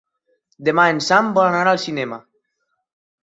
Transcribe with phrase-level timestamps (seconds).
[0.69, 2.19] Demà en Sam vol anar al cinema.